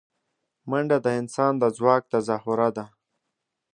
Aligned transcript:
منډه 0.69 0.97
د 1.05 1.07
انسان 1.19 1.53
د 1.61 1.63
ځواک 1.77 2.03
تظاهره 2.13 2.69
ده 2.77 2.85